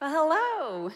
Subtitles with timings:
[0.00, 0.92] Well, hello.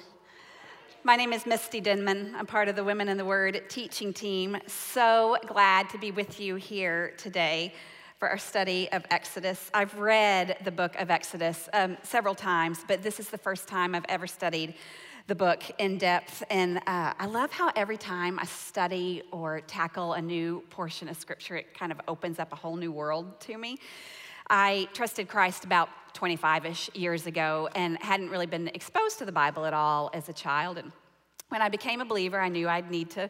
[1.03, 2.37] My name is Misty Denman.
[2.37, 4.57] I'm part of the Women in the Word teaching team.
[4.69, 7.75] So glad to be with you here today
[8.21, 9.73] for our study of Exodus.
[9.75, 13.97] I've read the book of Exodus um, several times, but this is the first time
[13.97, 14.75] I've ever studied
[15.27, 16.45] the book in depth.
[16.49, 21.17] And uh, I love how every time I study or tackle a new portion of
[21.17, 23.79] scripture, it kind of opens up a whole new world to me.
[24.49, 29.33] I trusted Christ about 25 ish years ago and hadn't really been exposed to the
[29.33, 30.79] Bible at all as a child.
[30.79, 30.93] And
[31.49, 33.29] when I became a believer, I knew I'd need to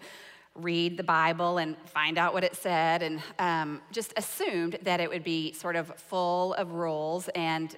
[0.54, 5.08] read the Bible and find out what it said, and um, just assumed that it
[5.08, 7.74] would be sort of full of rules and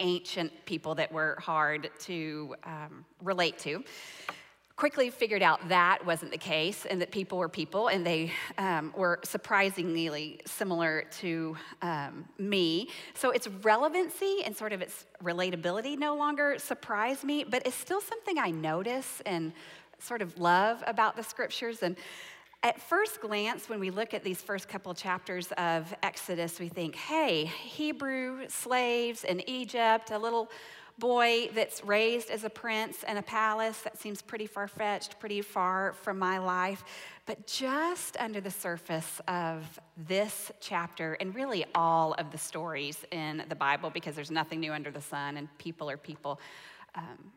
[0.00, 3.82] ancient people that were hard to um, relate to
[4.76, 8.92] quickly figured out that wasn't the case and that people were people and they um,
[8.96, 12.88] were surprisingly similar to um, me.
[13.14, 18.00] So its relevancy and sort of its relatability no longer surprise me, but it's still
[18.00, 19.52] something I notice and
[20.00, 21.82] sort of love about the scriptures.
[21.82, 21.96] And
[22.64, 26.96] at first glance, when we look at these first couple chapters of Exodus, we think,
[26.96, 30.50] hey, Hebrew slaves in Egypt, a little
[30.98, 33.82] boy that's raised as a prince in a palace.
[33.82, 36.84] That seems pretty far fetched, pretty far from my life.
[37.26, 43.44] But just under the surface of this chapter, and really all of the stories in
[43.50, 46.40] the Bible, because there's nothing new under the sun and people are people,
[46.94, 47.30] um,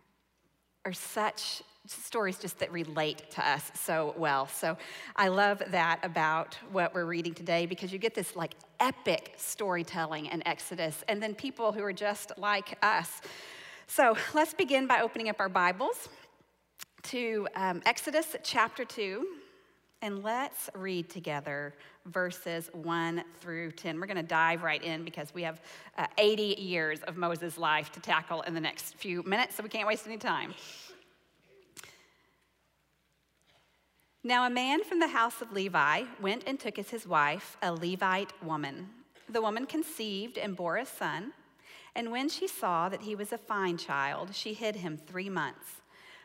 [0.85, 4.47] are such stories just that relate to us so well.
[4.47, 4.77] So
[5.15, 10.27] I love that about what we're reading today because you get this like epic storytelling
[10.27, 13.21] in Exodus and then people who are just like us.
[13.87, 16.09] So let's begin by opening up our Bibles
[17.03, 19.25] to um, Exodus chapter 2
[20.01, 21.73] and let's read together
[22.05, 23.99] verses 1 through 10.
[23.99, 25.61] We're going to dive right in because we have
[25.97, 29.69] uh, 80 years of Moses' life to tackle in the next few minutes, so we
[29.69, 30.53] can't waste any time.
[34.23, 37.71] Now, a man from the house of Levi went and took as his wife a
[37.71, 38.89] Levite woman.
[39.29, 41.33] The woman conceived and bore a son,
[41.95, 45.81] and when she saw that he was a fine child, she hid him three months.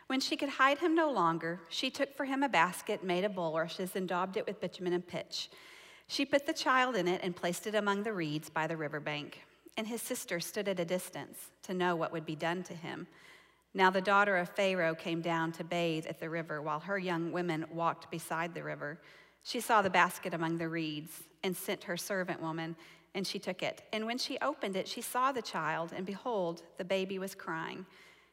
[0.07, 3.35] When she could hide him no longer, she took for him a basket made of
[3.35, 5.49] bulrushes and daubed it with bitumen and pitch.
[6.07, 9.01] She put the child in it and placed it among the reeds by the river
[9.01, 9.45] bank.
[9.77, 13.07] And his sister stood at a distance to know what would be done to him.
[13.75, 17.33] Now the daughter of Pharaoh came down to bathe at the river while her young
[17.33, 18.99] women walked beside the river.
[19.43, 22.77] She saw the basket among the reeds and sent her servant woman,
[23.15, 23.83] and she took it.
[23.93, 27.87] And when she opened it, she saw the child, and behold, the baby was crying.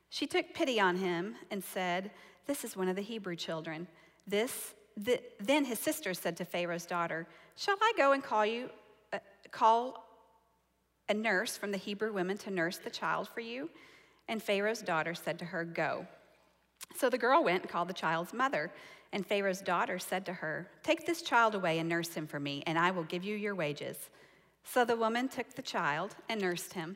[0.10, 2.12] She took pity on him and said,
[2.46, 3.88] This is one of the Hebrew children.
[4.28, 7.26] This the, then his sister said to Pharaoh's daughter,
[7.56, 8.70] Shall I go and call you,
[9.14, 9.20] uh,
[9.52, 10.06] call
[11.08, 13.70] a nurse from the Hebrew women to nurse the child for you?
[14.30, 16.08] And Pharaoh's daughter said to her, Go.
[16.96, 18.72] So the girl went and called the child's mother.
[19.12, 22.64] And Pharaoh's daughter said to her, Take this child away and nurse him for me,
[22.68, 24.10] and I will give you your wages.
[24.64, 26.96] So the woman took the child and nursed him.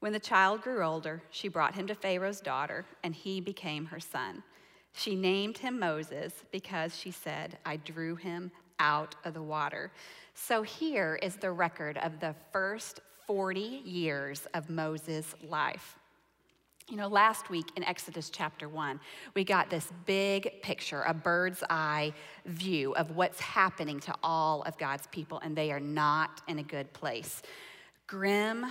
[0.00, 4.00] When the child grew older, she brought him to Pharaoh's daughter, and he became her
[4.00, 4.42] son.
[4.92, 9.90] She named him Moses because she said, I drew him out of the water.
[10.34, 15.95] So here is the record of the first 40 years of Moses' life.
[16.88, 19.00] You know, last week in Exodus chapter 1,
[19.34, 22.12] we got this big picture, a bird's eye
[22.44, 26.62] view of what's happening to all of God's people, and they are not in a
[26.62, 27.42] good place.
[28.06, 28.66] Grim,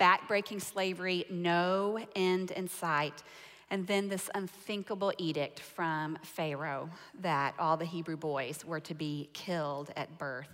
[0.00, 3.22] backbreaking slavery, no end in sight.
[3.70, 6.90] And then this unthinkable edict from Pharaoh
[7.20, 10.48] that all the Hebrew boys were to be killed at birth.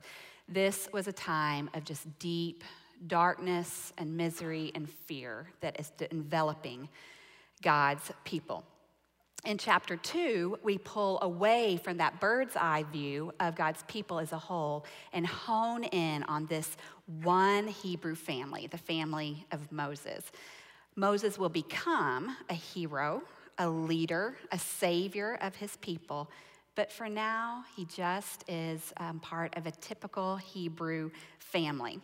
[0.46, 2.64] This was a time of just deep
[3.06, 6.88] darkness and misery and fear that is enveloping
[7.62, 8.64] God's people.
[9.44, 14.32] In chapter two, we pull away from that bird's eye view of God's people as
[14.32, 16.76] a whole and hone in on this
[17.22, 20.24] one Hebrew family, the family of Moses.
[20.96, 23.22] Moses will become a hero,
[23.58, 26.28] a leader, a savior of his people,
[26.74, 32.00] but for now, he just is um, part of a typical Hebrew family.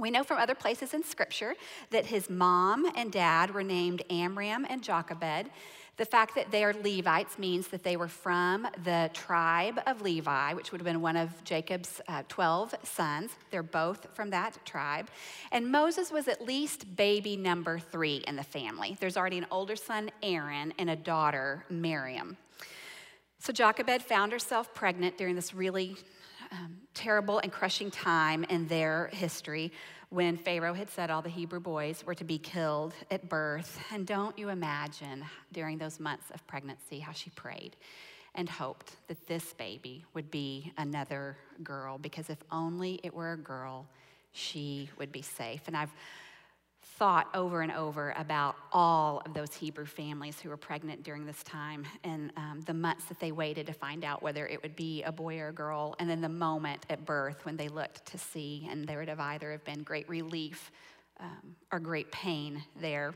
[0.00, 1.54] We know from other places in Scripture
[1.90, 5.50] that his mom and dad were named Amram and Jochebed.
[5.98, 10.54] The fact that they are Levites means that they were from the tribe of Levi,
[10.54, 13.32] which would have been one of Jacob's uh, 12 sons.
[13.50, 15.08] They're both from that tribe.
[15.52, 18.96] And Moses was at least baby number three in the family.
[18.98, 22.38] There's already an older son, Aaron, and a daughter, Miriam.
[23.38, 25.98] So Jochebed found herself pregnant during this really
[26.52, 29.72] um, terrible and crushing time in their history
[30.08, 33.80] when Pharaoh had said all the Hebrew boys were to be killed at birth.
[33.92, 37.76] And don't you imagine during those months of pregnancy how she prayed
[38.34, 43.36] and hoped that this baby would be another girl, because if only it were a
[43.36, 43.86] girl,
[44.32, 45.62] she would be safe.
[45.66, 45.92] And I've
[47.00, 51.42] thought over and over about all of those Hebrew families who were pregnant during this
[51.42, 55.02] time and um, the months that they waited to find out whether it would be
[55.04, 58.18] a boy or a girl, and then the moment at birth when they looked to
[58.18, 60.70] see, and there would have either have been great relief
[61.20, 63.14] um, or great pain there.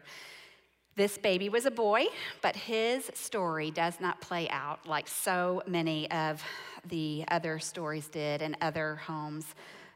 [0.97, 2.07] This baby was a boy,
[2.41, 6.43] but his story does not play out like so many of
[6.89, 9.55] the other stories did in other homes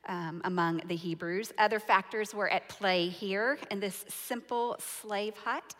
[0.08, 1.52] um, among the Hebrews.
[1.58, 5.74] Other factors were at play here in this simple slave hut.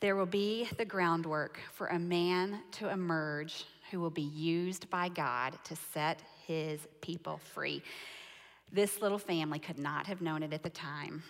[0.00, 5.08] There will be the groundwork for a man to emerge who will be used by
[5.08, 7.82] God to set his people free.
[8.72, 11.22] This little family could not have known it at the time.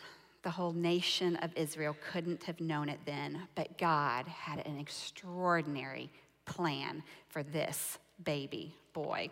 [0.43, 6.11] The whole nation of Israel couldn't have known it then, but God had an extraordinary
[6.45, 9.31] plan for this baby boy.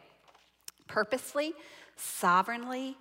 [0.86, 1.54] Purposely,
[1.96, 2.96] Sovereignly,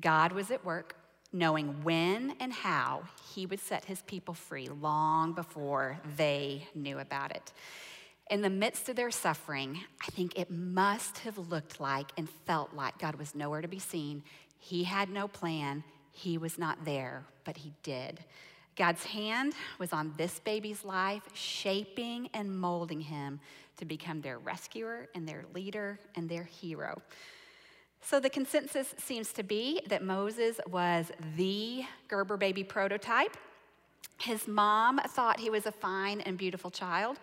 [0.00, 0.96] God was at work,
[1.32, 3.02] knowing when and how
[3.34, 7.52] he would set his people free long before they knew about it.
[8.30, 12.74] In the midst of their suffering, I think it must have looked like and felt
[12.74, 14.22] like God was nowhere to be seen.
[14.58, 18.20] He had no plan, he was not there, but he did.
[18.76, 23.40] God's hand was on this baby's life, shaping and molding him
[23.76, 27.00] to become their rescuer and their leader and their hero.
[28.00, 33.36] So the consensus seems to be that Moses was the Gerber baby prototype.
[34.18, 37.18] His mom thought he was a fine and beautiful child.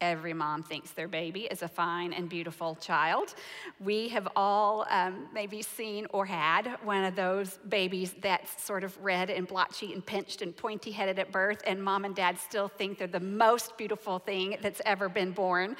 [0.00, 3.34] Every mom thinks their baby is a fine and beautiful child.
[3.80, 8.96] We have all um, maybe seen or had one of those babies that's sort of
[9.02, 12.68] red and blotchy and pinched and pointy headed at birth, and mom and dad still
[12.68, 15.76] think they're the most beautiful thing that's ever been born.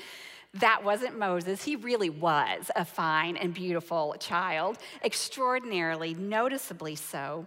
[0.55, 1.63] That wasn't Moses.
[1.63, 7.47] He really was a fine and beautiful child, extraordinarily, noticeably so.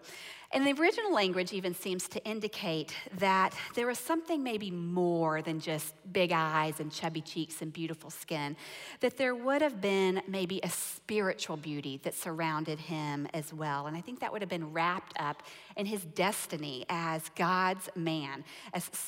[0.53, 5.61] And the original language even seems to indicate that there was something maybe more than
[5.61, 8.57] just big eyes and chubby cheeks and beautiful skin,
[8.99, 13.87] that there would have been maybe a spiritual beauty that surrounded him as well.
[13.87, 15.43] And I think that would have been wrapped up
[15.77, 18.43] in his destiny as God's man,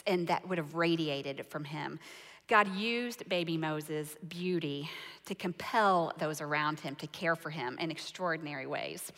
[0.08, 2.00] and that would have radiated from him.
[2.48, 4.90] God used baby Moses' beauty
[5.26, 9.12] to compel those around him to care for him in extraordinary ways.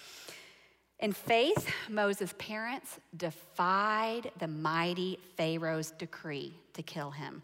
[1.00, 7.42] In faith, Moses' parents defied the mighty Pharaoh's decree to kill him.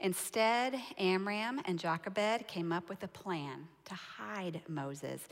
[0.00, 5.22] Instead, Amram and Jochebed came up with a plan to hide Moses.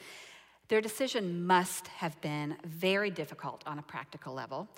[0.69, 4.69] Their decision must have been very difficult on a practical level.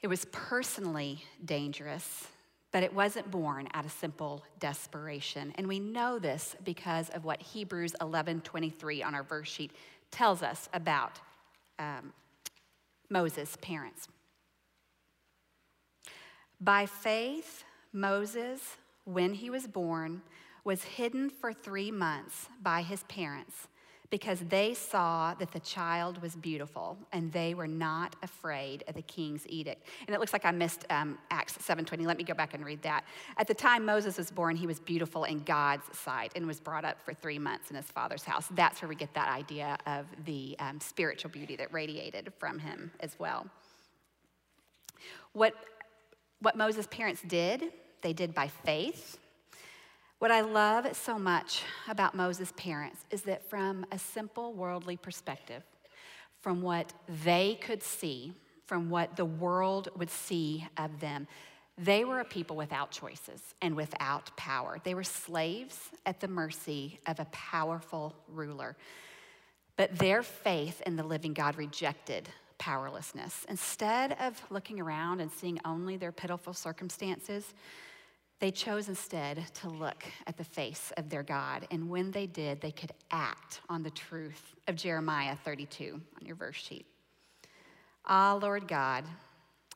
[0.00, 2.28] It was personally dangerous
[2.76, 5.50] but it wasn't born out of simple desperation.
[5.54, 9.72] And we know this because of what Hebrews 11:23 on our verse sheet
[10.10, 11.18] tells us about
[11.78, 12.12] um,
[13.08, 14.08] Moses' parents.
[16.60, 20.22] By faith, Moses, when he was born,
[20.64, 23.68] was hidden for three months by his parents
[24.16, 29.02] because they saw that the child was beautiful and they were not afraid of the
[29.02, 29.86] king's edict.
[30.06, 32.06] And it looks like I missed um, Acts 7.20.
[32.06, 33.04] Let me go back and read that.
[33.36, 36.82] At the time Moses was born, he was beautiful in God's sight and was brought
[36.82, 38.48] up for three months in his father's house.
[38.52, 42.92] That's where we get that idea of the um, spiritual beauty that radiated from him
[43.00, 43.46] as well.
[45.34, 45.52] What,
[46.40, 47.64] what Moses' parents did,
[48.00, 49.18] they did by faith
[50.18, 55.62] what I love so much about Moses' parents is that from a simple worldly perspective,
[56.40, 56.92] from what
[57.24, 58.32] they could see,
[58.64, 61.26] from what the world would see of them,
[61.78, 64.78] they were a people without choices and without power.
[64.82, 68.76] They were slaves at the mercy of a powerful ruler.
[69.76, 73.44] But their faith in the living God rejected powerlessness.
[73.50, 77.52] Instead of looking around and seeing only their pitiful circumstances,
[78.38, 82.60] they chose instead to look at the face of their God, and when they did,
[82.60, 86.86] they could act on the truth of Jeremiah 32 on your verse sheet.
[88.04, 89.04] Ah, Lord God,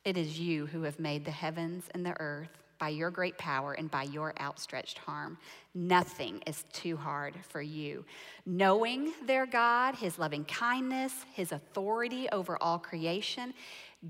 [0.05, 3.73] it is you who have made the heavens and the earth by your great power
[3.73, 5.37] and by your outstretched arm.
[5.75, 8.03] Nothing is too hard for you.
[8.45, 13.53] Knowing their God, his loving kindness, his authority over all creation,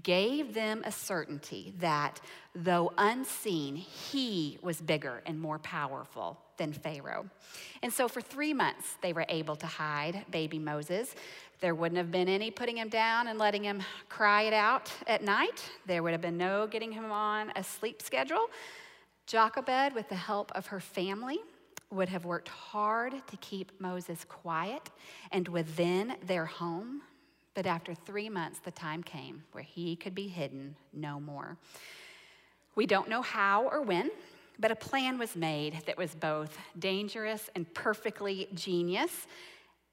[0.03, 2.21] gave them a certainty that,
[2.55, 7.25] though unseen, he was bigger and more powerful than Pharaoh.
[7.83, 11.13] And so for three months, they were able to hide baby Moses.
[11.59, 15.23] There wouldn't have been any putting him down and letting him cry it out at
[15.23, 15.63] night.
[15.85, 18.47] There would have been no getting him on a sleep schedule.
[19.27, 21.39] Jochebed, with the help of her family,
[21.91, 24.89] would have worked hard to keep Moses quiet
[25.31, 27.01] and within their home.
[27.53, 31.57] But after three months, the time came where he could be hidden no more.
[32.75, 34.09] We don't know how or when,
[34.59, 39.27] but a plan was made that was both dangerous and perfectly genius.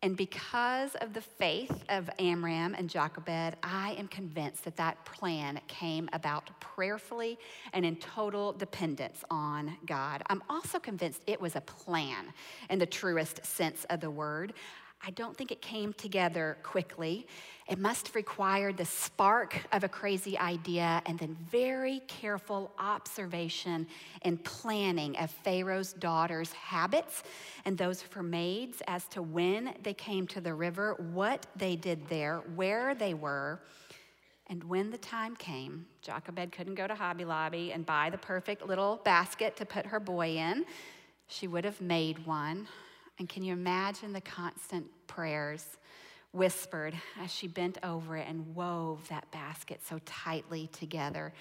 [0.00, 5.60] And because of the faith of Amram and Jochebed, I am convinced that that plan
[5.66, 7.36] came about prayerfully
[7.72, 10.22] and in total dependence on God.
[10.28, 12.32] I'm also convinced it was a plan
[12.70, 14.52] in the truest sense of the word.
[15.06, 17.26] I don't think it came together quickly.
[17.68, 23.86] It must have required the spark of a crazy idea and then very careful observation
[24.22, 27.22] and planning of Pharaoh's daughters' habits
[27.64, 31.76] and those of her maids as to when they came to the river, what they
[31.76, 33.60] did there, where they were.
[34.48, 38.66] And when the time came, Jochebed couldn't go to Hobby Lobby and buy the perfect
[38.66, 40.64] little basket to put her boy in.
[41.28, 42.66] She would have made one
[43.18, 45.64] and can you imagine the constant prayers
[46.32, 51.32] whispered as she bent over it and wove that basket so tightly together?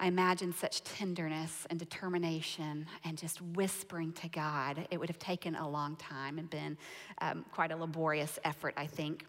[0.00, 4.88] I imagine such tenderness and determination and just whispering to God.
[4.90, 6.76] It would have taken a long time and been
[7.20, 9.24] um, quite a laborious effort, I think.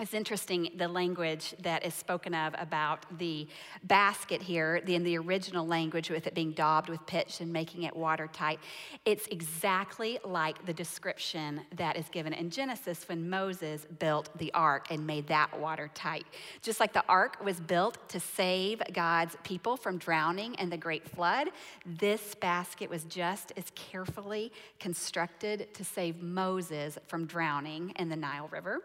[0.00, 3.48] It's interesting the language that is spoken of about the
[3.82, 7.96] basket here, in the original language with it being daubed with pitch and making it
[7.96, 8.60] watertight.
[9.04, 14.86] It's exactly like the description that is given in Genesis when Moses built the ark
[14.92, 16.26] and made that watertight.
[16.62, 21.08] Just like the ark was built to save God's people from drowning in the great
[21.08, 21.48] flood,
[21.84, 28.48] this basket was just as carefully constructed to save Moses from drowning in the Nile
[28.52, 28.82] River.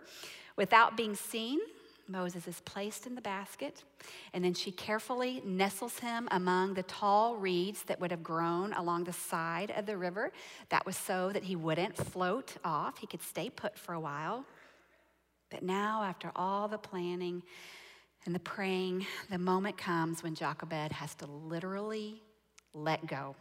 [0.55, 1.59] Without being seen,
[2.07, 3.83] Moses is placed in the basket,
[4.33, 9.05] and then she carefully nestles him among the tall reeds that would have grown along
[9.05, 10.31] the side of the river.
[10.69, 14.45] That was so that he wouldn't float off, he could stay put for a while.
[15.49, 17.41] But now, after all the planning
[18.25, 22.21] and the praying, the moment comes when Jochebed has to literally
[22.73, 23.35] let go.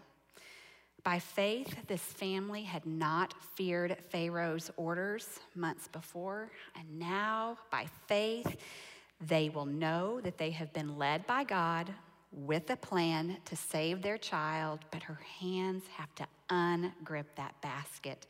[1.04, 8.56] By faith, this family had not feared Pharaoh's orders months before, and now, by faith,
[9.20, 11.92] they will know that they have been led by God
[12.30, 18.26] with a plan to save their child, but her hands have to ungrip that basket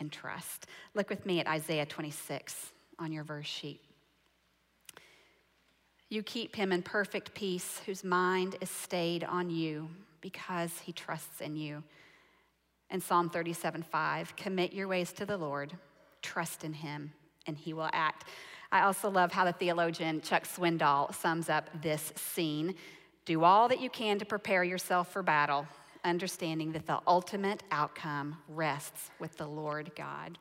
[0.00, 0.66] and trust.
[0.94, 3.80] Look with me at Isaiah 26 on your verse sheet.
[6.10, 9.88] You keep him in perfect peace, whose mind is stayed on you
[10.24, 11.84] because he trusts in you.
[12.88, 15.76] And Psalm 37 5, commit your ways to the Lord,
[16.22, 17.12] trust in him,
[17.46, 18.24] and he will act.
[18.72, 22.74] I also love how the theologian Chuck Swindoll sums up this scene.
[23.26, 25.66] Do all that you can to prepare yourself for battle,
[26.04, 30.38] understanding that the ultimate outcome rests with the Lord God.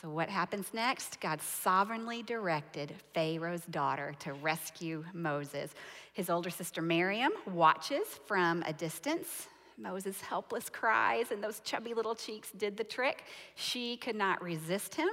[0.00, 1.20] So, what happens next?
[1.20, 5.70] God sovereignly directed Pharaoh's daughter to rescue Moses.
[6.12, 9.48] His older sister Miriam watches from a distance.
[9.78, 13.24] Moses' helpless cries and those chubby little cheeks did the trick.
[13.54, 15.08] She could not resist him.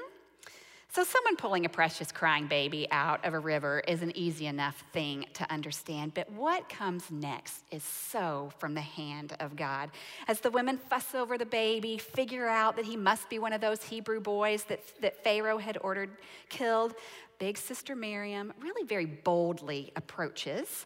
[0.96, 4.84] So, someone pulling a precious crying baby out of a river is an easy enough
[4.94, 6.14] thing to understand.
[6.14, 9.90] But what comes next is so from the hand of God.
[10.28, 13.60] As the women fuss over the baby, figure out that he must be one of
[13.60, 16.12] those Hebrew boys that, that Pharaoh had ordered
[16.50, 16.94] killed,
[17.40, 20.86] big sister Miriam really very boldly approaches,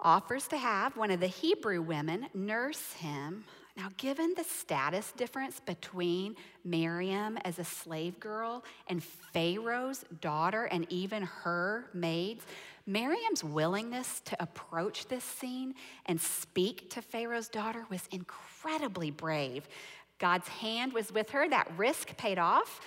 [0.00, 3.44] offers to have one of the Hebrew women nurse him
[3.76, 10.86] now, given the status difference between Miriam as a slave girl and Pharaoh's daughter and
[10.88, 12.46] even her maids,
[12.86, 15.74] Miriam's willingness to approach this scene
[16.06, 19.68] and speak to Pharaoh's daughter was incredibly brave.
[20.18, 22.80] God's hand was with her, that risk paid off.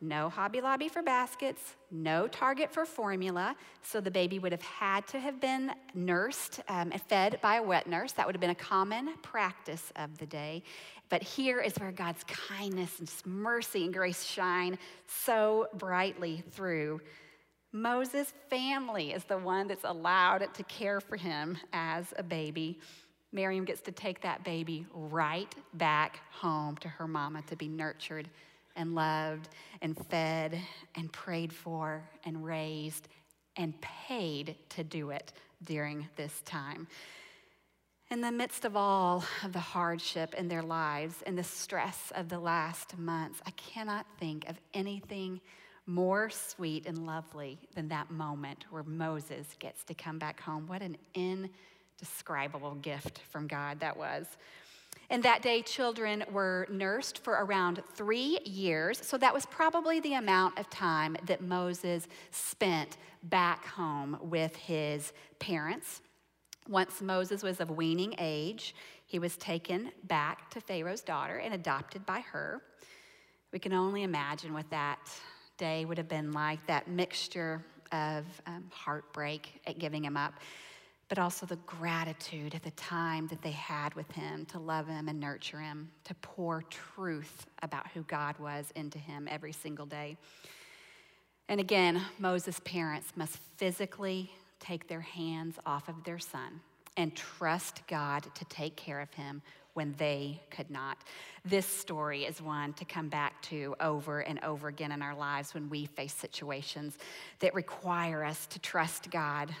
[0.00, 3.56] No Hobby Lobby for baskets, no Target for formula.
[3.82, 7.62] So the baby would have had to have been nursed um, and fed by a
[7.62, 8.12] wet nurse.
[8.12, 10.62] That would have been a common practice of the day.
[11.08, 17.00] But here is where God's kindness and mercy and grace shine so brightly through.
[17.72, 22.80] Moses' family is the one that's allowed to care for him as a baby.
[23.32, 28.28] Miriam gets to take that baby right back home to her mama to be nurtured
[28.76, 29.48] and loved
[29.82, 30.60] and fed
[30.94, 33.08] and prayed for and raised
[33.56, 35.32] and paid to do it
[35.64, 36.86] during this time.
[38.08, 42.28] In the midst of all of the hardship in their lives and the stress of
[42.28, 45.40] the last months, I cannot think of anything
[45.86, 50.66] more sweet and lovely than that moment where Moses gets to come back home.
[50.66, 54.26] What an indescribable gift from God that was.
[55.08, 59.04] And that day, children were nursed for around three years.
[59.06, 65.12] So that was probably the amount of time that Moses spent back home with his
[65.38, 66.02] parents.
[66.68, 68.74] Once Moses was of weaning age,
[69.06, 72.60] he was taken back to Pharaoh's daughter and adopted by her.
[73.52, 74.98] We can only imagine what that
[75.56, 80.34] day would have been like that mixture of um, heartbreak at giving him up,
[81.08, 85.08] but also the gratitude at the time that they had with him to love him
[85.08, 90.16] and nurture him, to pour truth about who God was into him every single day.
[91.48, 96.60] And again, Moses' parents must physically take their hands off of their son
[96.96, 99.42] and trust God to take care of him
[99.74, 100.96] when they could not.
[101.44, 105.52] This story is one to come back to over and over again in our lives
[105.52, 106.96] when we face situations
[107.40, 109.54] that require us to trust God.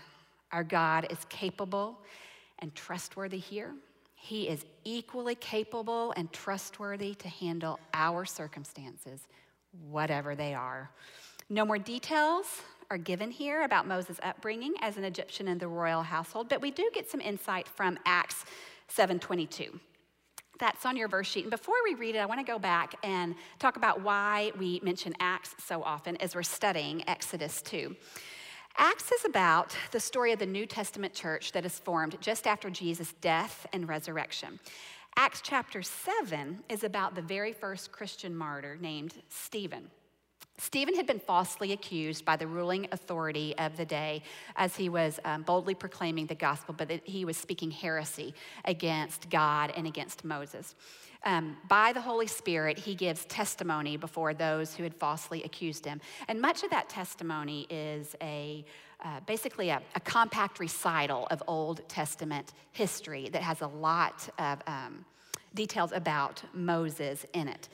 [0.52, 1.98] Our God is capable
[2.60, 3.74] and trustworthy here.
[4.14, 9.20] He is equally capable and trustworthy to handle our circumstances,
[9.88, 10.90] whatever they are.
[11.48, 16.02] No more details are given here about Moses' upbringing as an Egyptian in the royal
[16.02, 18.44] household, but we do get some insight from Acts
[18.88, 19.78] 7:22.
[20.58, 21.44] That's on your verse sheet.
[21.44, 24.80] And before we read it, I want to go back and talk about why we
[24.82, 27.94] mention Acts so often as we're studying Exodus 2.
[28.78, 32.68] Acts is about the story of the New Testament church that is formed just after
[32.68, 34.60] Jesus' death and resurrection.
[35.16, 39.90] Acts chapter 7 is about the very first Christian martyr named Stephen.
[40.58, 44.22] Stephen had been falsely accused by the ruling authority of the day
[44.56, 48.34] as he was um, boldly proclaiming the gospel, but he was speaking heresy
[48.66, 50.74] against God and against Moses.
[51.26, 56.00] Um, by the Holy Spirit, he gives testimony before those who had falsely accused him.
[56.28, 58.64] And much of that testimony is a
[59.04, 64.58] uh, basically a, a, compact recital of Old Testament history that has a lot of
[64.66, 65.04] um,
[65.56, 67.68] details about Moses in it.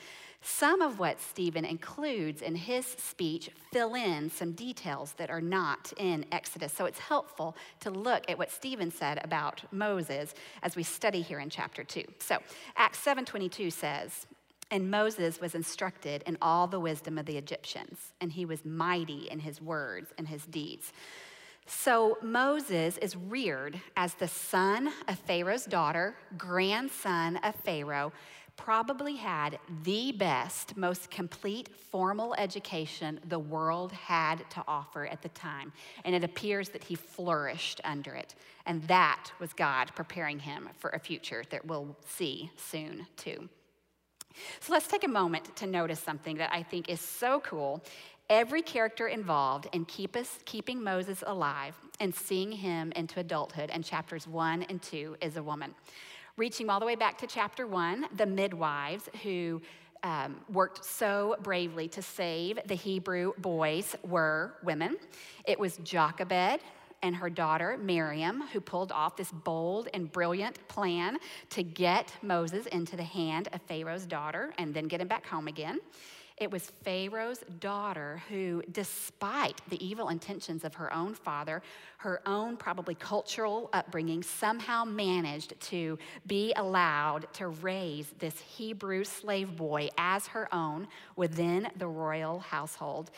[0.45, 5.93] Some of what Stephen includes in his speech fill in some details that are not
[5.95, 6.73] in Exodus.
[6.73, 11.39] So it's helpful to look at what Stephen said about Moses as we study here
[11.39, 12.03] in chapter 2.
[12.19, 12.39] So
[12.75, 14.27] Acts 7:22 says,
[14.69, 19.27] and Moses was instructed in all the wisdom of the Egyptians, and he was mighty
[19.29, 20.91] in his words and his deeds.
[21.65, 28.11] So Moses is reared as the son of Pharaoh's daughter, grandson of Pharaoh,
[28.55, 35.29] probably had the best, most complete formal education the world had to offer at the
[35.29, 35.73] time.
[36.05, 38.35] And it appears that he flourished under it.
[38.65, 43.49] And that was God preparing him for a future that we'll see soon, too.
[44.59, 47.83] So let's take a moment to notice something that I think is so cool.
[48.33, 53.83] Every character involved in keep us, keeping Moses alive and seeing him into adulthood in
[53.83, 55.75] chapters one and two is a woman
[56.35, 59.61] reaching all the way back to chapter one, the midwives who
[60.01, 64.97] um, worked so bravely to save the Hebrew boys were women.
[65.45, 66.59] It was Jochebed
[67.03, 71.19] and her daughter Miriam who pulled off this bold and brilliant plan
[71.51, 75.47] to get Moses into the hand of Pharaoh's daughter and then get him back home
[75.47, 75.79] again.
[76.37, 81.61] It was Pharaoh's daughter who, despite the evil intentions of her own father,
[81.97, 89.55] her own probably cultural upbringing, somehow managed to be allowed to raise this Hebrew slave
[89.55, 93.11] boy as her own within the royal household.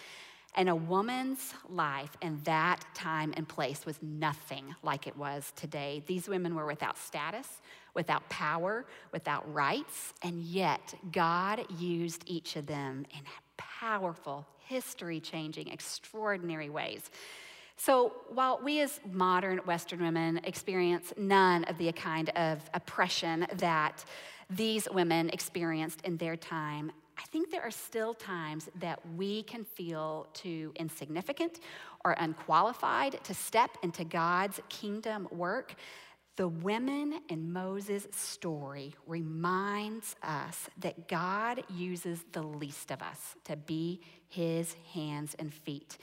[0.58, 6.01] And a woman's life in that time and place was nothing like it was today.
[6.06, 7.62] These women were without status,
[7.95, 13.21] without power, without rights, and yet God used each of them in
[13.58, 17.10] powerful, history changing, extraordinary ways.
[17.77, 24.05] So, while we as modern Western women experience none of the kind of oppression that
[24.49, 29.63] these women experienced in their time, I think there are still times that we can
[29.63, 31.60] feel too insignificant
[32.03, 35.75] or unqualified to step into God's kingdom work.
[36.38, 43.56] The women in Moses' story reminds us that God uses the least of us to
[43.56, 45.98] be his hands and feet.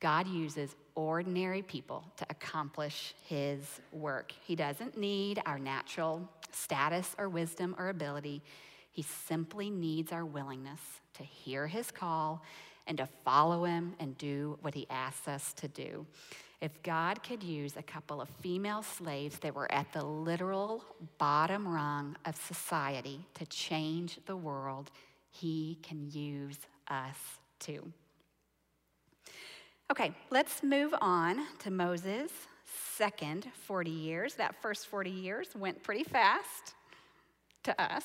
[0.00, 4.32] God uses ordinary people to accomplish his work.
[4.46, 8.42] He doesn't need our natural status or wisdom or ability.
[8.92, 10.80] He simply needs our willingness
[11.14, 12.42] to hear his call
[12.86, 16.06] and to follow him and do what he asks us to do.
[16.60, 20.84] If God could use a couple of female slaves that were at the literal
[21.18, 24.90] bottom rung of society to change the world,
[25.30, 27.16] he can use us
[27.58, 27.92] too.
[29.90, 32.30] Okay, let's move on to Moses'
[32.96, 34.34] second 40 years.
[34.34, 36.74] That first 40 years went pretty fast
[37.64, 38.04] to us.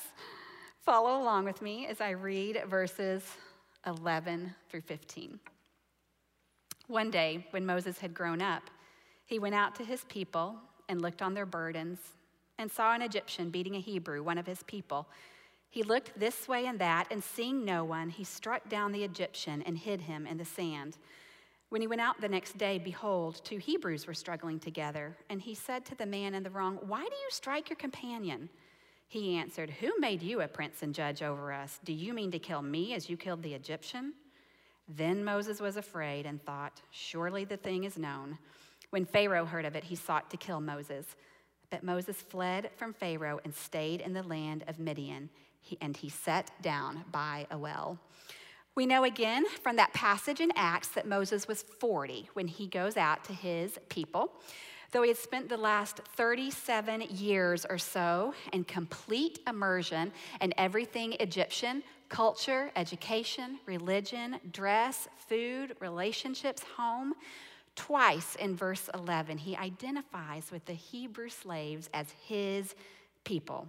[0.80, 3.22] Follow along with me as I read verses
[3.86, 5.38] 11 through 15.
[6.90, 8.64] One day, when Moses had grown up,
[9.24, 10.56] he went out to his people
[10.88, 12.00] and looked on their burdens
[12.58, 15.06] and saw an Egyptian beating a Hebrew, one of his people.
[15.68, 19.62] He looked this way and that, and seeing no one, he struck down the Egyptian
[19.62, 20.98] and hid him in the sand.
[21.68, 25.16] When he went out the next day, behold, two Hebrews were struggling together.
[25.28, 28.48] And he said to the man in the wrong, Why do you strike your companion?
[29.06, 31.78] He answered, Who made you a prince and judge over us?
[31.84, 34.14] Do you mean to kill me as you killed the Egyptian?
[34.96, 38.38] Then Moses was afraid and thought, Surely the thing is known.
[38.90, 41.06] When Pharaoh heard of it, he sought to kill Moses.
[41.70, 45.30] But Moses fled from Pharaoh and stayed in the land of Midian,
[45.80, 48.00] and he sat down by a well.
[48.74, 52.96] We know again from that passage in Acts that Moses was 40 when he goes
[52.96, 54.32] out to his people.
[54.90, 61.12] Though he had spent the last 37 years or so in complete immersion in everything
[61.20, 67.14] Egyptian culture, education, religion, dress, food, relationships, home
[67.76, 72.74] twice in verse 11, he identifies with the Hebrew slaves as his
[73.24, 73.68] people.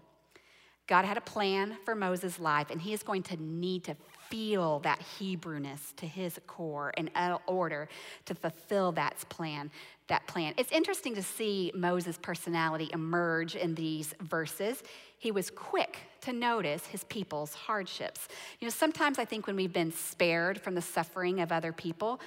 [0.88, 3.96] God had a plan for Moses' life, and he is going to need to
[4.30, 7.10] feel that Hebrewness to his core in
[7.48, 7.88] order
[8.26, 9.72] to fulfill that plan.
[10.12, 10.54] That plan.
[10.58, 14.84] It's interesting to see Moses' personality emerge in these verses.
[15.18, 18.28] He was quick to notice his people's hardships.
[18.60, 22.20] You know, sometimes I think when we've been spared from the suffering of other people,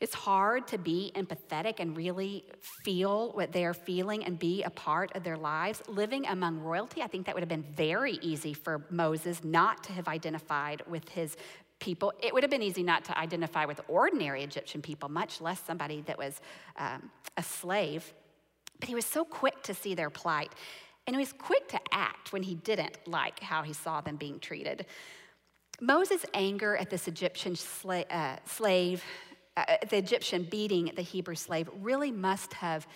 [0.00, 2.44] it's hard to be empathetic and really
[2.82, 5.82] feel what they're feeling and be a part of their lives.
[5.86, 9.92] Living among royalty, I think that would have been very easy for Moses not to
[9.92, 11.36] have identified with his
[11.78, 12.12] people.
[12.20, 16.02] It would have been easy not to identify with ordinary Egyptian people, much less somebody
[16.02, 16.40] that was
[16.76, 18.12] um, a slave.
[18.80, 20.52] But he was so quick to see their plight.
[21.06, 24.38] And he was quick to act when he didn't like how he saw them being
[24.40, 24.86] treated.
[25.80, 29.02] Moses' anger at this Egyptian sla- uh, slave
[29.58, 32.86] uh, the Egyptian beating the Hebrew slave really must have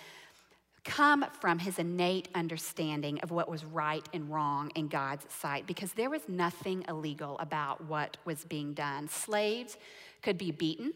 [0.83, 5.93] come from his innate understanding of what was right and wrong in God's sight because
[5.93, 9.07] there was nothing illegal about what was being done.
[9.07, 9.77] Slaves
[10.21, 10.93] could be beaten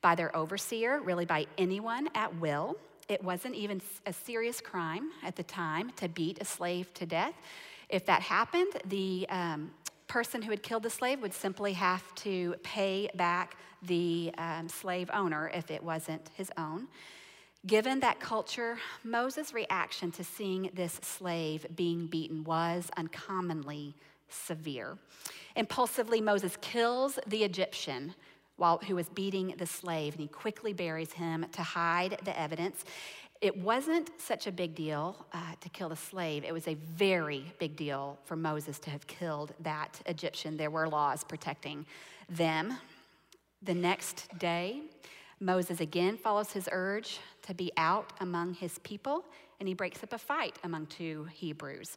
[0.00, 2.76] by their overseer, really by anyone at will.
[3.08, 7.34] It wasn't even a serious crime at the time to beat a slave to death.
[7.88, 9.70] If that happened, the um,
[10.08, 15.10] person who had killed the slave would simply have to pay back the um, slave
[15.12, 16.88] owner if it wasn't his own.
[17.66, 23.94] Given that culture, Moses' reaction to seeing this slave being beaten was uncommonly
[24.28, 24.96] severe.
[25.56, 28.14] Impulsively, Moses kills the Egyptian
[28.56, 32.84] while, who was beating the slave, and he quickly buries him to hide the evidence.
[33.40, 36.44] It wasn't such a big deal uh, to kill the slave.
[36.44, 40.56] It was a very big deal for Moses to have killed that Egyptian.
[40.56, 41.86] There were laws protecting
[42.28, 42.78] them.
[43.62, 44.82] The next day,
[45.40, 49.24] Moses again follows his urge to be out among his people,
[49.60, 51.96] and he breaks up a fight among two Hebrews.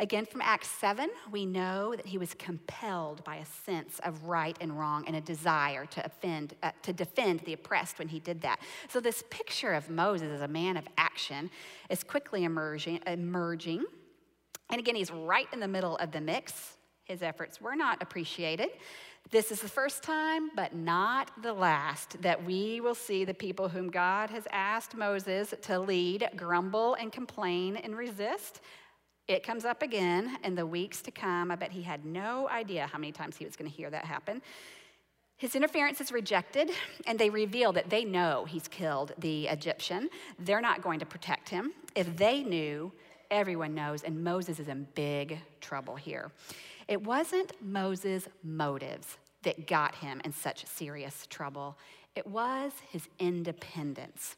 [0.00, 4.56] Again, from Acts 7, we know that he was compelled by a sense of right
[4.58, 8.40] and wrong and a desire to, offend, uh, to defend the oppressed when he did
[8.40, 8.60] that.
[8.88, 11.50] So, this picture of Moses as a man of action
[11.90, 13.00] is quickly emerging.
[13.06, 13.84] emerging.
[14.70, 16.78] And again, he's right in the middle of the mix.
[17.04, 18.70] His efforts were not appreciated.
[19.30, 23.68] This is the first time, but not the last, that we will see the people
[23.68, 28.60] whom God has asked Moses to lead grumble and complain and resist.
[29.28, 31.52] It comes up again in the weeks to come.
[31.52, 34.04] I bet he had no idea how many times he was going to hear that
[34.04, 34.42] happen.
[35.36, 36.72] His interference is rejected,
[37.06, 40.10] and they reveal that they know he's killed the Egyptian.
[40.40, 41.72] They're not going to protect him.
[41.94, 42.92] If they knew,
[43.30, 46.32] everyone knows, and Moses is in big trouble here.
[46.90, 51.78] It wasn't Moses' motives that got him in such serious trouble,
[52.16, 54.34] it was his independence.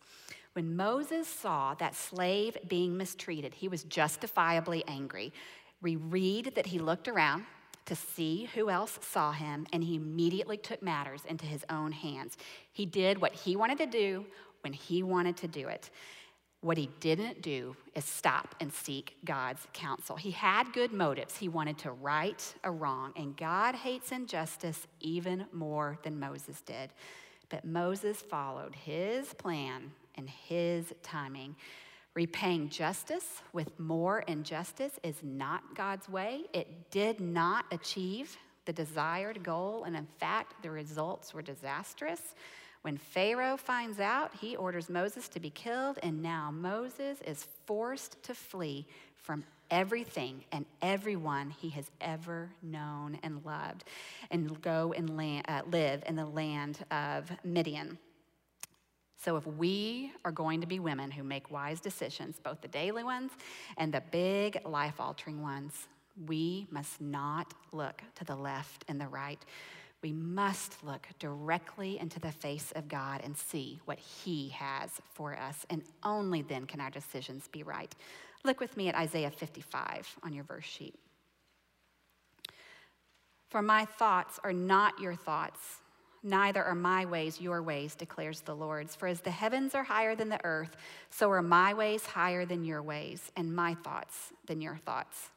[0.53, 5.33] When Moses saw that slave being mistreated, he was justifiably angry.
[5.81, 7.47] We read that he looked around
[7.87, 12.37] to see who else saw him, and he immediately took matters into his own hands.
[12.71, 14.27] He did what he wanted to do
[14.61, 15.89] when he wanted to do it.
[16.63, 20.15] What he didn't do is stop and seek God's counsel.
[20.15, 21.37] He had good motives.
[21.37, 26.91] He wanted to right a wrong, and God hates injustice even more than Moses did.
[27.49, 31.57] But Moses followed his plan and his timing.
[32.15, 36.43] Repaying justice with more injustice is not God's way.
[36.53, 42.35] It did not achieve the desired goal, and in fact, the results were disastrous.
[42.83, 48.21] When Pharaoh finds out, he orders Moses to be killed, and now Moses is forced
[48.25, 53.85] to flee from everything and everyone he has ever known and loved
[54.31, 57.99] and go and land, uh, live in the land of Midian.
[59.17, 63.05] So, if we are going to be women who make wise decisions, both the daily
[63.05, 63.31] ones
[63.77, 65.87] and the big life altering ones,
[66.27, 69.39] we must not look to the left and the right
[70.03, 75.39] we must look directly into the face of God and see what He has for
[75.39, 77.95] us, and only then can our decisions be right.
[78.45, 80.95] Look with me at Isaiah 55 on your verse sheet.
[83.49, 85.61] For my thoughts are not your thoughts,
[86.23, 88.91] neither are my ways your ways, declares the Lord.
[88.91, 90.77] For as the heavens are higher than the earth,
[91.11, 95.31] so are my ways higher than your ways, and my thoughts than your thoughts.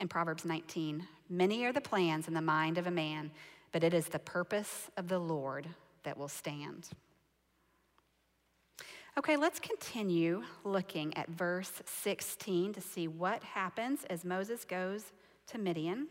[0.00, 3.30] In Proverbs 19, many are the plans in the mind of a man
[3.72, 5.66] but it is the purpose of the Lord
[6.04, 6.90] that will stand.
[9.18, 15.12] Okay, let's continue looking at verse 16 to see what happens as Moses goes
[15.48, 16.06] to Midian.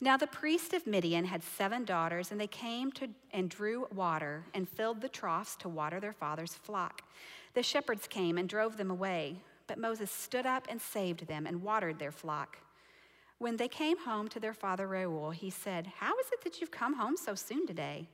[0.00, 4.44] Now, the priest of Midian had seven daughters, and they came to and drew water
[4.54, 7.02] and filled the troughs to water their father's flock.
[7.54, 11.62] The shepherds came and drove them away, but Moses stood up and saved them and
[11.62, 12.58] watered their flock.
[13.38, 16.70] When they came home to their father Reuel, he said, How is it that you've
[16.70, 18.08] come home so soon today?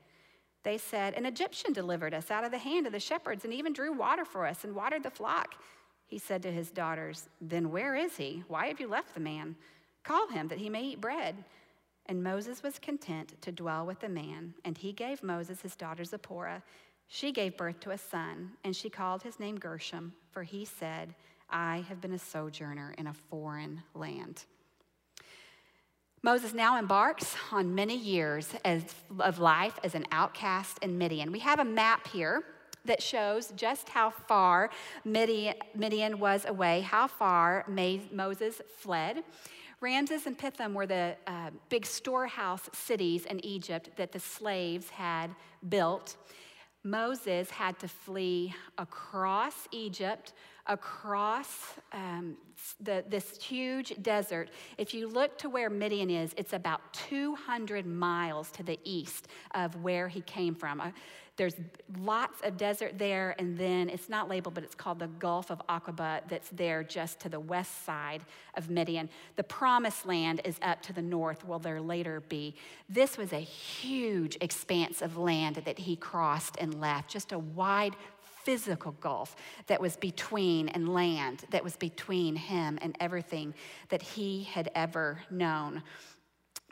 [0.65, 3.73] They said, An Egyptian delivered us out of the hand of the shepherds and even
[3.73, 5.55] drew water for us and watered the flock.
[6.07, 8.45] He said to his daughters, Then where is he?
[8.49, 9.57] Why have you left the man?
[10.03, 11.37] Call him that he may eat bread.
[12.07, 16.05] And Moses was content to dwell with the man, and he gave Moses his daughter
[16.05, 16.63] Zipporah.
[17.09, 21.15] She gave birth to a son, and she called his name Gershom, for he said,
[21.49, 24.45] I have been a sojourner in a foreign land.
[26.25, 28.83] Moses now embarks on many years as,
[29.19, 31.31] of life as an outcast in Midian.
[31.31, 32.45] We have a map here
[32.87, 34.71] that shows just how far
[35.05, 37.67] Midian, Midian was away, how far
[38.11, 39.23] Moses fled.
[39.83, 45.29] Ramses and Pithom were the uh, big storehouse cities in Egypt that the slaves had
[45.69, 46.17] built.
[46.85, 50.35] Moses had to flee across Egypt
[50.67, 52.37] across um,
[52.81, 54.51] the, this huge desert.
[54.79, 59.83] If you look to where Midian is, it's about 200 miles to the east of
[59.83, 60.81] where he came from.
[60.81, 60.91] Uh,
[61.37, 61.57] there's
[61.99, 65.61] lots of desert there, and then it's not labeled, but it's called the Gulf of
[65.69, 68.23] Aqaba that's there just to the west side
[68.57, 69.09] of Midian.
[69.35, 72.55] The promised land is up to the north, will there later be.
[72.89, 77.97] This was a huge expanse of land that he crossed and left, just a wide
[78.45, 79.35] physical gulf
[79.67, 83.55] that was between and land that was between him and everything
[83.89, 85.83] that he had ever known.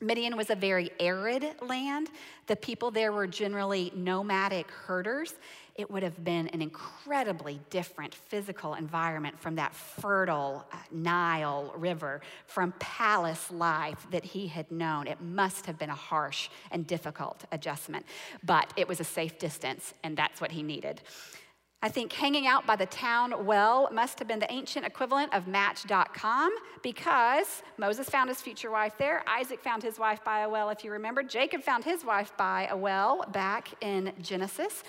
[0.03, 2.11] Midian was a very arid land.
[2.49, 5.35] The people there were generally nomadic herders.
[5.75, 12.21] It would have been an incredibly different physical environment from that fertile uh, Nile River,
[12.47, 15.07] from palace life that he had known.
[15.07, 18.05] It must have been a harsh and difficult adjustment,
[18.43, 21.01] but it was a safe distance, and that's what he needed.
[21.85, 25.49] I think hanging out by the town well must have been the ancient equivalent of
[25.49, 29.25] Match.com because Moses found his future wife there.
[29.27, 31.25] Isaac found his wife by a well, if you remember.
[31.25, 34.85] Jacob found his wife by a well back in Genesis.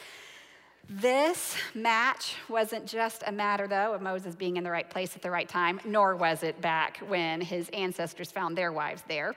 [0.87, 5.23] This match wasn't just a matter, though, of Moses being in the right place at
[5.23, 9.33] the right time, nor was it back when his ancestors found their wives there.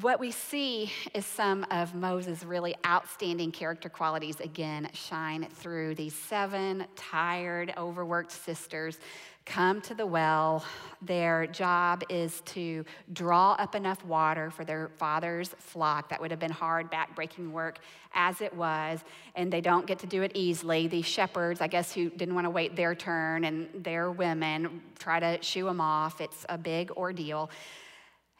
[0.00, 5.94] What we see is some of Moses' really outstanding character qualities again shine through.
[5.94, 8.98] These seven tired, overworked sisters
[9.46, 10.64] come to the well.
[11.00, 16.08] Their job is to draw up enough water for their father's flock.
[16.08, 17.78] That would have been hard, backbreaking work
[18.14, 18.98] as it was,
[19.36, 20.88] and they don't get to do it easily.
[20.88, 25.20] These shepherds, I guess, who didn't want to wait their turn, and their women try
[25.20, 26.20] to shoo them off.
[26.20, 27.48] It's a big ordeal.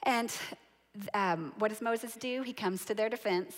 [0.03, 0.37] And
[1.13, 2.43] um, what does Moses do?
[2.43, 3.55] He comes to their defense.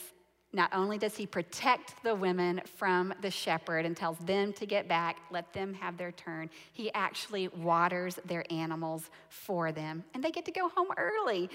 [0.53, 4.89] Not only does he protect the women from the shepherd and tells them to get
[4.89, 10.05] back, let them have their turn, he actually waters their animals for them.
[10.15, 11.51] And they get to go home early.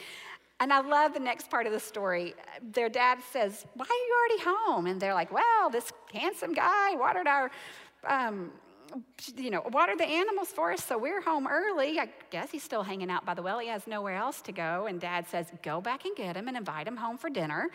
[0.59, 2.35] And I love the next part of the story.
[2.73, 4.85] Their dad says, Why are you already home?
[4.85, 7.49] And they're like, Well, this handsome guy watered our
[8.07, 8.51] um,
[9.35, 11.99] you know, water the animals for us, so we're home early.
[11.99, 13.59] I guess he's still hanging out by the well.
[13.59, 14.87] He has nowhere else to go.
[14.87, 17.69] And dad says, Go back and get him and invite him home for dinner.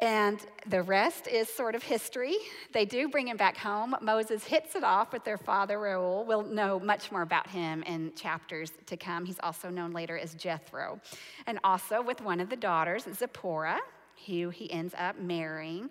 [0.00, 2.34] And the rest is sort of history.
[2.72, 3.94] They do bring him back home.
[4.02, 6.24] Moses hits it off with their father Reuel.
[6.26, 9.24] We'll know much more about him in chapters to come.
[9.24, 11.00] He's also known later as Jethro.
[11.46, 13.78] And also with one of the daughters, Zipporah,
[14.26, 15.90] who he ends up marrying.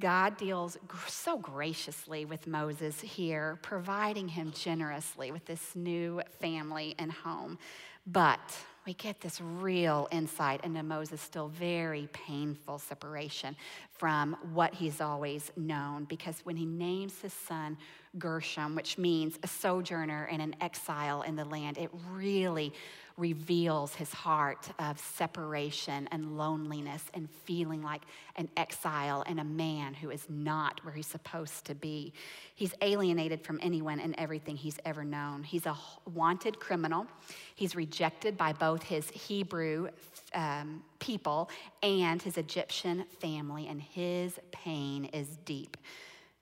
[0.00, 0.76] God deals
[1.06, 7.58] so graciously with Moses here, providing him generously with this new family and home.
[8.06, 8.40] But
[8.86, 13.56] we get this real insight into Moses' still very painful separation
[13.92, 16.04] from what he's always known.
[16.04, 17.78] Because when he names his son
[18.18, 22.72] Gershom, which means a sojourner and an exile in the land, it really
[23.16, 28.02] reveals his heart of separation and loneliness and feeling like
[28.36, 32.12] an exile and a man who is not where he's supposed to be.
[32.56, 35.44] He's alienated from anyone and everything he's ever known.
[35.44, 35.76] He's a
[36.12, 37.06] wanted criminal.
[37.54, 39.88] He's rejected by both his Hebrew
[40.34, 41.50] um, people
[41.82, 45.76] and his Egyptian family, and his pain is deep.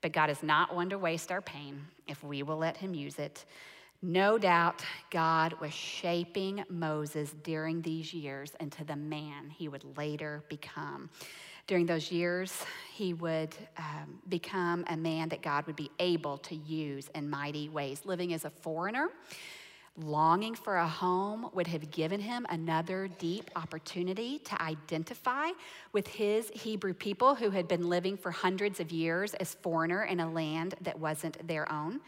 [0.01, 3.19] But God is not one to waste our pain if we will let him use
[3.19, 3.45] it.
[4.05, 10.43] No doubt God was shaping Moses during these years into the man he would later
[10.49, 11.09] become.
[11.67, 12.53] During those years,
[12.93, 17.69] he would um, become a man that God would be able to use in mighty
[17.69, 18.01] ways.
[18.03, 19.07] Living as a foreigner,
[19.95, 25.47] longing for a home would have given him another deep opportunity to identify
[25.93, 30.19] with his Hebrew people who had been living for hundreds of years as foreigner in
[30.19, 32.01] a land that wasn't their own.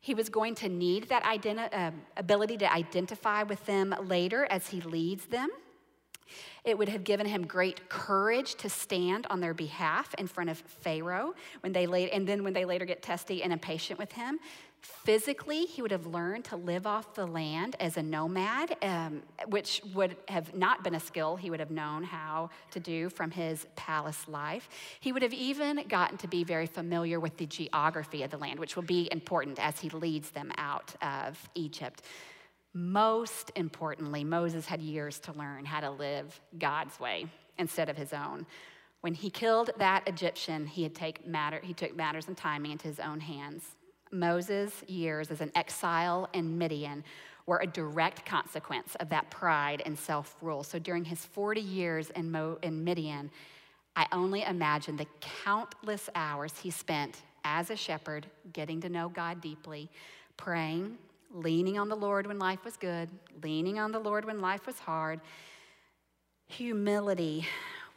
[0.00, 4.68] He was going to need that identi- uh, ability to identify with them later as
[4.68, 5.48] he leads them.
[6.64, 10.58] It would have given him great courage to stand on their behalf in front of
[10.58, 14.38] Pharaoh when they late, and then when they later get testy and impatient with him.
[14.80, 19.82] Physically, he would have learned to live off the land as a nomad, um, which
[19.94, 23.66] would have not been a skill he would have known how to do from his
[23.74, 24.68] palace life.
[25.00, 28.60] He would have even gotten to be very familiar with the geography of the land,
[28.60, 32.02] which will be important as he leads them out of Egypt.
[32.72, 37.26] Most importantly, Moses had years to learn how to live God's way
[37.58, 38.46] instead of his own.
[39.00, 42.88] When he killed that Egyptian, he, had take matter, he took matters and timing into
[42.88, 43.76] his own hands.
[44.10, 47.04] Moses' years as an exile in Midian
[47.46, 50.62] were a direct consequence of that pride and self rule.
[50.62, 53.30] So during his 40 years in, Mo, in Midian,
[53.96, 59.40] I only imagine the countless hours he spent as a shepherd, getting to know God
[59.40, 59.88] deeply,
[60.36, 60.98] praying,
[61.32, 63.08] leaning on the Lord when life was good,
[63.42, 65.20] leaning on the Lord when life was hard.
[66.48, 67.46] Humility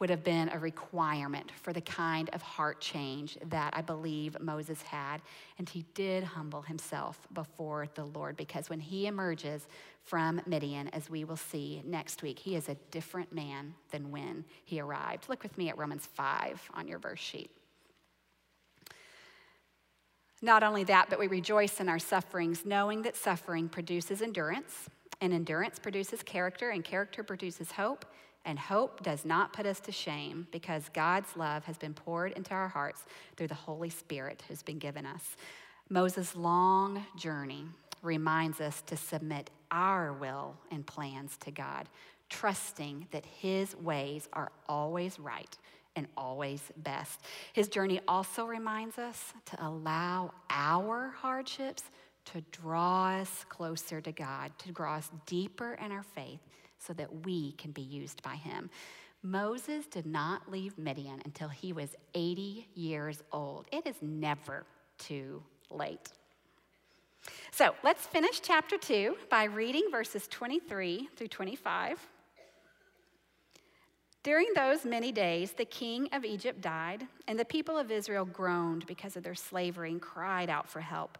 [0.02, 4.82] would have been a requirement for the kind of heart change that I believe Moses
[4.82, 5.22] had.
[5.58, 9.68] And he did humble himself before the Lord because when he emerges
[10.02, 14.44] from Midian, as we will see next week, he is a different man than when
[14.64, 15.28] he arrived.
[15.28, 17.52] Look with me at Romans 5 on your verse sheet.
[20.42, 24.90] Not only that, but we rejoice in our sufferings, knowing that suffering produces endurance,
[25.22, 28.04] and endurance produces character, and character produces hope.
[28.44, 32.52] And hope does not put us to shame because God's love has been poured into
[32.52, 33.04] our hearts
[33.36, 35.36] through the Holy Spirit who's been given us.
[35.88, 37.66] Moses' long journey
[38.02, 41.88] reminds us to submit our will and plans to God,
[42.28, 45.56] trusting that His ways are always right
[45.94, 47.20] and always best.
[47.52, 51.84] His journey also reminds us to allow our hardships
[52.26, 56.40] to draw us closer to God, to draw us deeper in our faith
[56.78, 58.70] so that we can be used by him.
[59.22, 63.66] Moses did not leave Midian until he was 80 years old.
[63.70, 64.64] It is never
[64.98, 66.10] too late.
[67.52, 72.00] So let's finish chapter 2 by reading verses 23 through 25.
[74.24, 78.86] During those many days, the king of Egypt died, and the people of Israel groaned
[78.86, 81.18] because of their slavery and cried out for help.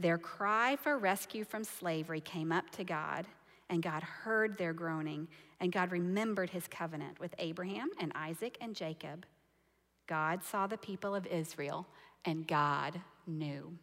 [0.00, 3.26] Their cry for rescue from slavery came up to God
[3.70, 5.28] and God heard their groaning,
[5.60, 9.24] and God remembered his covenant with Abraham and Isaac and Jacob.
[10.08, 11.86] God saw the people of Israel,
[12.24, 13.78] and God knew.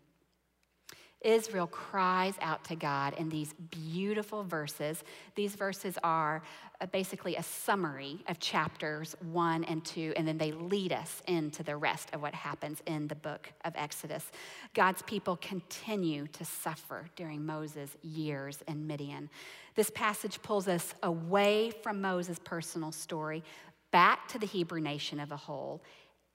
[1.28, 5.04] Israel cries out to God in these beautiful verses.
[5.36, 6.42] These verses are
[6.80, 11.64] uh, basically a summary of chapters one and two, and then they lead us into
[11.64, 14.32] the rest of what happens in the book of Exodus.
[14.74, 19.30] God's people continue to suffer during Moses' years in Midian.
[19.76, 23.44] This passage pulls us away from Moses' personal story
[23.92, 25.82] back to the Hebrew nation of a whole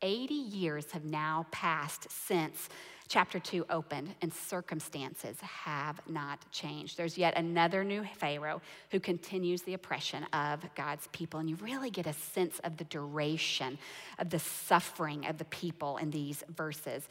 [0.02, 2.68] 80 years have now passed since
[3.08, 6.96] chapter 2 opened, and circumstances have not changed.
[6.96, 11.38] There's yet another new Pharaoh who continues the oppression of God's people.
[11.38, 13.78] And you really get a sense of the duration
[14.18, 17.06] of the suffering of the people in these verses.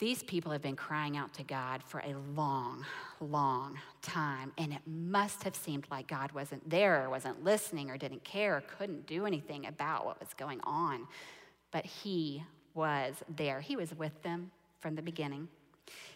[0.00, 2.84] These people have been crying out to God for a long,
[3.20, 7.96] long time, and it must have seemed like God wasn't there, or wasn't listening, or
[7.96, 11.06] didn't care, or couldn't do anything about what was going on.
[11.74, 13.60] But He was there.
[13.60, 15.48] He was with them from the beginning.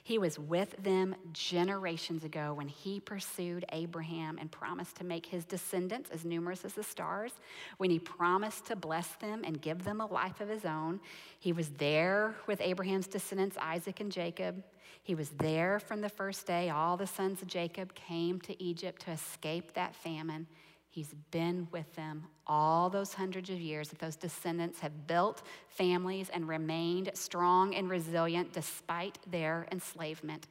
[0.05, 5.45] He was with them generations ago when he pursued Abraham and promised to make his
[5.45, 7.33] descendants as numerous as the stars,
[7.77, 11.01] when he promised to bless them and give them a life of his own.
[11.41, 14.63] He was there with Abraham's descendants, Isaac and Jacob.
[15.03, 16.71] He was there from the first day.
[16.71, 20.47] All the sons of Jacob came to Egypt to escape that famine.
[20.91, 26.31] He's been with them all those hundreds of years that those descendants have built families
[26.31, 30.47] and remained strong and resilient despite their enslavement.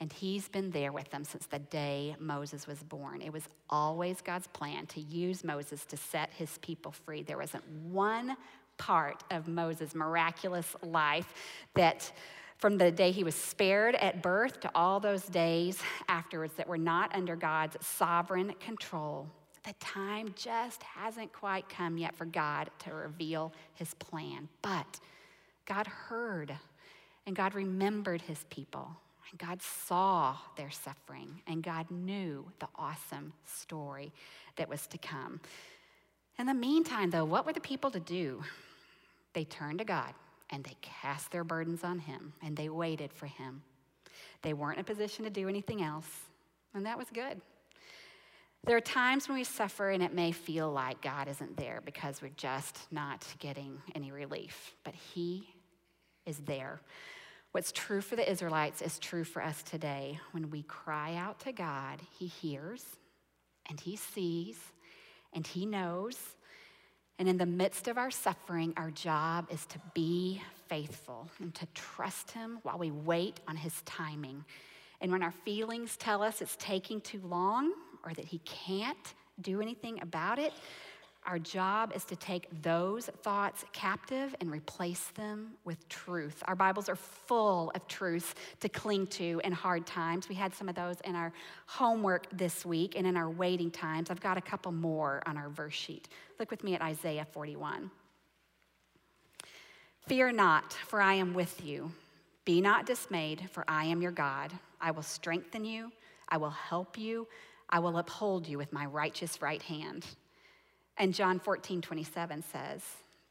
[0.00, 3.22] And he's been there with them since the day Moses was born.
[3.22, 7.22] It was always God's plan to use Moses to set his people free.
[7.22, 8.36] There wasn't one
[8.76, 11.32] part of Moses' miraculous life
[11.74, 12.10] that
[12.56, 16.78] from the day he was spared at birth to all those days afterwards that were
[16.78, 19.28] not under God's sovereign control
[19.64, 24.48] the time just hasn't quite come yet for God to reveal his plan.
[24.62, 25.00] But
[25.66, 26.56] God heard
[27.26, 28.88] and God remembered his people.
[29.30, 34.12] And God saw their suffering and God knew the awesome story
[34.56, 35.40] that was to come.
[36.38, 38.42] In the meantime, though, what were the people to do?
[39.34, 40.14] They turned to God
[40.50, 43.62] and they cast their burdens on him and they waited for him.
[44.42, 46.08] They weren't in a position to do anything else,
[46.74, 47.40] and that was good.
[48.64, 52.20] There are times when we suffer and it may feel like God isn't there because
[52.20, 55.48] we're just not getting any relief, but He
[56.26, 56.80] is there.
[57.52, 60.20] What's true for the Israelites is true for us today.
[60.32, 62.84] When we cry out to God, He hears
[63.68, 64.58] and He sees
[65.32, 66.18] and He knows.
[67.18, 71.66] And in the midst of our suffering, our job is to be faithful and to
[71.74, 74.44] trust Him while we wait on His timing.
[75.00, 77.72] And when our feelings tell us it's taking too long,
[78.04, 80.52] or that he can't do anything about it,
[81.26, 86.42] our job is to take those thoughts captive and replace them with truth.
[86.46, 90.28] Our Bibles are full of truths to cling to in hard times.
[90.28, 91.32] We had some of those in our
[91.66, 94.10] homework this week and in our waiting times.
[94.10, 96.08] I've got a couple more on our verse sheet.
[96.38, 97.90] Look with me at Isaiah 41.
[100.06, 101.92] Fear not, for I am with you.
[102.46, 104.52] Be not dismayed, for I am your God.
[104.80, 105.92] I will strengthen you,
[106.30, 107.28] I will help you.
[107.70, 110.04] I will uphold you with my righteous right hand.
[110.98, 112.82] And John 14, 27 says,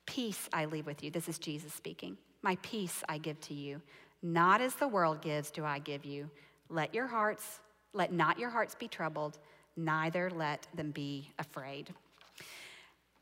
[0.06, 1.12] Peace I leave with you.
[1.12, 2.18] This is Jesus speaking.
[2.42, 3.82] My peace I give to you.
[4.24, 6.30] Not as the world gives, do I give you.
[6.70, 7.60] Let your hearts,
[7.94, 9.38] let not your hearts be troubled,
[9.78, 11.94] neither let them be afraid.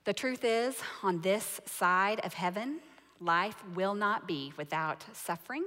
[0.06, 2.80] The truth is, on this side of heaven,
[3.20, 5.66] life will not be without suffering.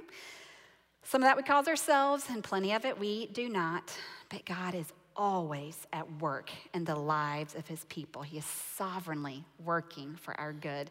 [1.02, 3.92] Some of that we cause ourselves, and plenty of it we do not.
[4.30, 4.86] But God is
[5.20, 8.22] always at work in the lives of his people.
[8.22, 10.90] He is sovereignly working for our good.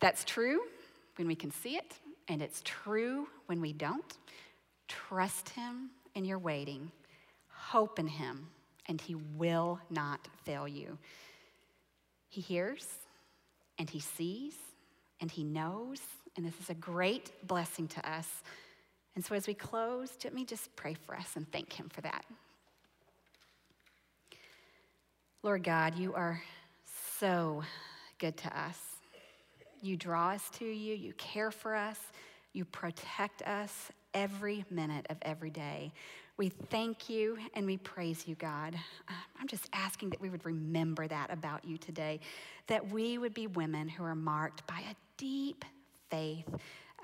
[0.00, 0.62] That's true
[1.16, 1.94] when we can see it,
[2.26, 4.16] and it's true when we don't.
[4.88, 6.90] Trust him in your waiting,
[7.50, 8.48] hope in him,
[8.86, 10.96] and he will not fail you.
[12.30, 12.86] He hears,
[13.78, 14.54] and he sees,
[15.20, 16.00] and he knows,
[16.34, 18.42] and this is a great blessing to us.
[19.14, 22.00] And so, as we close, let me just pray for us and thank him for
[22.00, 22.24] that.
[25.46, 26.42] Lord God, you are
[27.20, 27.62] so
[28.18, 28.80] good to us.
[29.80, 32.00] You draw us to you, you care for us,
[32.52, 35.92] you protect us every minute of every day.
[36.36, 38.74] We thank you and we praise you, God.
[39.08, 42.18] Uh, I'm just asking that we would remember that about you today,
[42.66, 45.64] that we would be women who are marked by a deep
[46.10, 46.48] faith.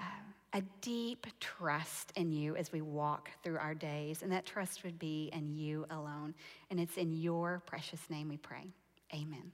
[0.01, 0.05] Uh,
[0.53, 4.23] a deep trust in you as we walk through our days.
[4.23, 6.35] And that trust would be in you alone.
[6.71, 8.67] And it's in your precious name we pray.
[9.15, 9.53] Amen.